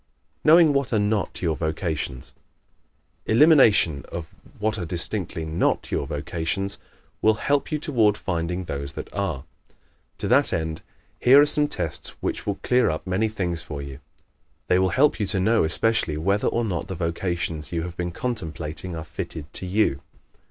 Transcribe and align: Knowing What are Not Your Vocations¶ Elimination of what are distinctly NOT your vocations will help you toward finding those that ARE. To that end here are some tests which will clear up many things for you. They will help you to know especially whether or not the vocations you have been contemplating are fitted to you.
Knowing 0.43 0.73
What 0.73 0.91
are 0.91 0.97
Not 0.97 1.43
Your 1.43 1.55
Vocations¶ 1.55 2.33
Elimination 3.31 4.03
of 4.11 4.33
what 4.57 4.79
are 4.79 4.83
distinctly 4.83 5.45
NOT 5.45 5.91
your 5.91 6.07
vocations 6.07 6.79
will 7.21 7.35
help 7.35 7.71
you 7.71 7.77
toward 7.77 8.17
finding 8.17 8.63
those 8.63 8.93
that 8.93 9.13
ARE. 9.13 9.43
To 10.17 10.27
that 10.27 10.53
end 10.53 10.81
here 11.19 11.39
are 11.39 11.45
some 11.45 11.67
tests 11.67 12.15
which 12.19 12.47
will 12.47 12.55
clear 12.63 12.89
up 12.89 13.05
many 13.05 13.27
things 13.29 13.61
for 13.61 13.79
you. 13.79 13.99
They 14.65 14.79
will 14.79 14.89
help 14.89 15.19
you 15.19 15.27
to 15.27 15.39
know 15.39 15.63
especially 15.65 16.17
whether 16.17 16.47
or 16.47 16.65
not 16.65 16.87
the 16.87 16.95
vocations 16.95 17.71
you 17.71 17.83
have 17.83 17.95
been 17.95 18.09
contemplating 18.11 18.95
are 18.95 19.03
fitted 19.03 19.53
to 19.53 19.67
you. 19.67 20.01